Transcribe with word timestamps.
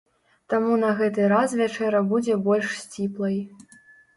Таму 0.53 0.77
на 0.83 0.89
гэты 1.01 1.27
раз 1.33 1.53
вячэра 1.61 2.01
будзе 2.15 2.39
больш 2.49 2.67
сціплай. 2.85 3.37